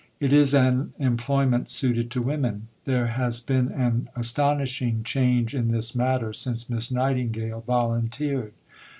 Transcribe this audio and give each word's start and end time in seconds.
It 0.19 0.33
is 0.33 0.55
an 0.55 0.93
employment 0.97 1.69
suited 1.69 2.09
to 2.09 2.23
women. 2.23 2.69
There 2.85 3.05
has 3.05 3.39
been 3.39 3.67
an 3.67 4.09
astonishing 4.15 5.03
change 5.03 5.53
in 5.53 5.67
this 5.67 5.93
matter 5.93 6.33
since 6.33 6.67
Miss 6.71 6.89
Nightingale 6.89 7.63
volunteered. 7.67 8.53